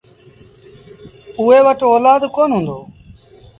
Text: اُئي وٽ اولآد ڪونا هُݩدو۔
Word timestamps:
اُئي 1.39 1.59
وٽ 1.65 1.79
اولآد 1.89 2.21
ڪونا 2.35 2.55
هُݩدو۔ 2.59 2.79